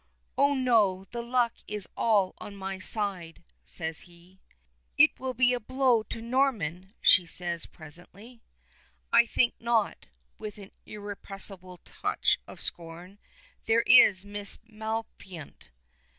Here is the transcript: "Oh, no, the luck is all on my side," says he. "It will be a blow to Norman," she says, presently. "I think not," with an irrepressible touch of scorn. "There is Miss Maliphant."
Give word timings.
"Oh, 0.35 0.55
no, 0.55 1.05
the 1.11 1.21
luck 1.21 1.53
is 1.67 1.87
all 1.95 2.33
on 2.39 2.55
my 2.55 2.79
side," 2.79 3.43
says 3.65 3.99
he. 3.99 4.39
"It 4.97 5.19
will 5.19 5.35
be 5.35 5.53
a 5.53 5.59
blow 5.59 6.01
to 6.01 6.23
Norman," 6.23 6.95
she 7.01 7.27
says, 7.27 7.67
presently. 7.67 8.41
"I 9.13 9.27
think 9.27 9.53
not," 9.59 10.07
with 10.39 10.57
an 10.57 10.71
irrepressible 10.87 11.77
touch 11.85 12.39
of 12.47 12.61
scorn. 12.61 13.19
"There 13.67 13.83
is 13.83 14.25
Miss 14.25 14.57
Maliphant." 14.67 15.69